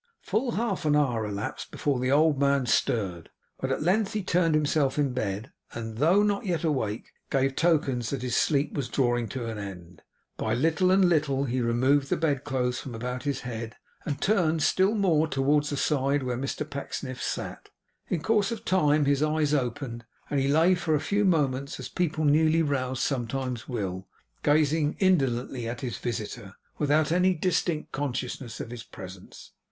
[0.23, 4.55] Full half an hour elapsed before the old man stirred, but at length he turned
[4.55, 9.27] himself in bed, and, though not yet awake, gave tokens that his sleep was drawing
[9.29, 10.01] to an end.
[10.37, 14.63] By little and little he removed the bed clothes from about his head, and turned
[14.63, 17.69] still more towards the side where Mr Pecksniff sat.
[18.09, 21.89] In course of time his eyes opened; and he lay for a few moments as
[21.89, 24.07] people newly roused sometimes will,
[24.41, 29.51] gazing indolently at his visitor, without any distinct consciousness of his presence.